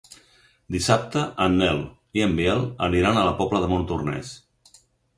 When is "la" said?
3.31-3.39